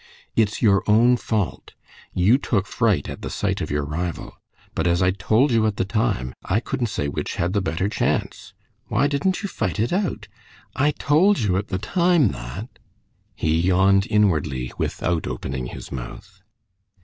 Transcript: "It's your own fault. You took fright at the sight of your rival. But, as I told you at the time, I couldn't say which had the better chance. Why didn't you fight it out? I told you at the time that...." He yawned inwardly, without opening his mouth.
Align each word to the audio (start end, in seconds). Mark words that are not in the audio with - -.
"It's 0.35 0.63
your 0.63 0.81
own 0.87 1.15
fault. 1.15 1.73
You 2.11 2.39
took 2.39 2.65
fright 2.65 3.07
at 3.07 3.21
the 3.21 3.29
sight 3.29 3.61
of 3.61 3.69
your 3.69 3.85
rival. 3.85 4.35
But, 4.73 4.87
as 4.87 4.99
I 5.03 5.11
told 5.11 5.51
you 5.51 5.67
at 5.67 5.77
the 5.77 5.85
time, 5.85 6.33
I 6.43 6.59
couldn't 6.59 6.87
say 6.87 7.07
which 7.07 7.35
had 7.35 7.53
the 7.53 7.61
better 7.61 7.87
chance. 7.87 8.55
Why 8.87 9.05
didn't 9.05 9.43
you 9.43 9.47
fight 9.47 9.79
it 9.79 9.93
out? 9.93 10.27
I 10.75 10.89
told 10.89 11.41
you 11.41 11.55
at 11.55 11.67
the 11.67 11.77
time 11.77 12.29
that...." 12.29 12.79
He 13.35 13.61
yawned 13.61 14.07
inwardly, 14.09 14.71
without 14.79 15.27
opening 15.27 15.67
his 15.67 15.91
mouth. 15.91 16.41